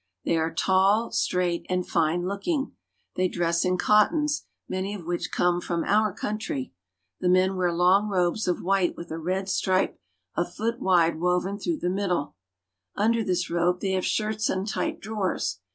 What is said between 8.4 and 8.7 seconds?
of